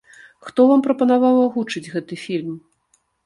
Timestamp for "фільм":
2.25-2.57